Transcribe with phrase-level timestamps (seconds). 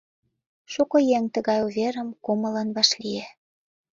[0.71, 3.25] Шуко еҥ тыгай уверым кумылын вашлие.